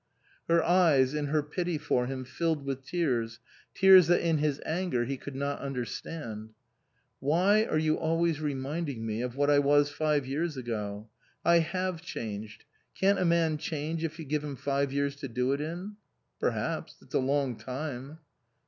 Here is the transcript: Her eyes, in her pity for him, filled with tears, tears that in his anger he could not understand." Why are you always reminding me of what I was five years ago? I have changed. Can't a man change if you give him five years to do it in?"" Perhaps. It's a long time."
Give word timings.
Her 0.47 0.63
eyes, 0.63 1.13
in 1.13 1.27
her 1.27 1.43
pity 1.43 1.77
for 1.77 2.07
him, 2.07 2.25
filled 2.25 2.65
with 2.65 2.83
tears, 2.83 3.39
tears 3.75 4.07
that 4.07 4.19
in 4.27 4.39
his 4.39 4.59
anger 4.65 5.05
he 5.05 5.15
could 5.15 5.35
not 5.35 5.59
understand." 5.59 6.55
Why 7.19 7.65
are 7.65 7.77
you 7.77 7.97
always 7.99 8.41
reminding 8.41 9.05
me 9.05 9.21
of 9.21 9.35
what 9.35 9.51
I 9.51 9.59
was 9.59 9.91
five 9.91 10.25
years 10.25 10.57
ago? 10.57 11.07
I 11.45 11.59
have 11.59 12.01
changed. 12.01 12.65
Can't 12.99 13.19
a 13.19 13.25
man 13.25 13.59
change 13.59 14.03
if 14.03 14.17
you 14.17 14.25
give 14.25 14.43
him 14.43 14.55
five 14.55 14.91
years 14.91 15.15
to 15.17 15.27
do 15.27 15.51
it 15.53 15.61
in?"" 15.61 15.97
Perhaps. 16.39 16.95
It's 17.03 17.13
a 17.13 17.19
long 17.19 17.55
time." 17.55 18.17